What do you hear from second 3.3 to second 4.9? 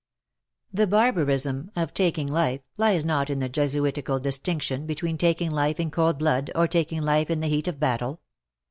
the Jesuitical distinction